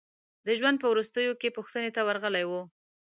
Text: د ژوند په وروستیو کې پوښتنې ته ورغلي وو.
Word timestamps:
د 0.45 0.47
ژوند 0.59 0.77
په 0.79 0.87
وروستیو 0.93 1.39
کې 1.41 1.55
پوښتنې 1.57 1.89
ته 1.95 2.01
ورغلي 2.07 2.43
وو. 2.47 2.61